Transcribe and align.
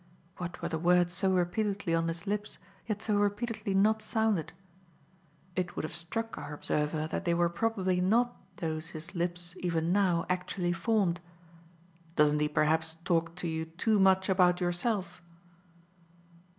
What 0.37 0.63
were 0.63 0.67
the 0.67 0.79
words 0.79 1.13
so 1.13 1.31
repeatedly 1.31 1.93
on 1.93 2.07
his 2.07 2.25
lips, 2.25 2.57
yet 2.87 3.03
so 3.03 3.17
repeatedly 3.17 3.75
not 3.75 4.01
sounded? 4.01 4.51
It 5.55 5.75
would 5.75 5.83
have 5.83 5.93
struck 5.93 6.39
our 6.39 6.55
observer 6.55 7.05
that 7.05 7.23
they 7.23 7.35
were 7.35 7.49
probably 7.49 8.01
not 8.01 8.35
those 8.57 8.87
his 8.87 9.13
lips 9.13 9.55
even 9.59 9.93
now 9.93 10.25
actually 10.27 10.73
formed. 10.73 11.21
"Doesn't 12.15 12.39
he 12.39 12.49
perhaps 12.49 12.95
talk 13.05 13.35
to 13.35 13.47
you 13.47 13.65
too 13.65 13.99
much 13.99 14.27
about 14.27 14.59
yourself?" 14.59 15.21